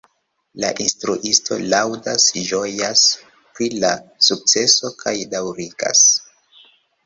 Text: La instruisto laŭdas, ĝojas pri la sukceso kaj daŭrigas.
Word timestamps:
La 0.61 0.69
instruisto 0.85 1.57
laŭdas, 1.73 2.25
ĝojas 2.49 3.05
pri 3.59 3.69
la 3.87 3.93
sukceso 4.31 4.95
kaj 5.07 5.17
daŭrigas. 5.39 6.07